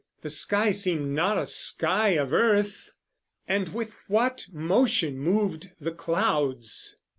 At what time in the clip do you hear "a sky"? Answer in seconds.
1.37-2.17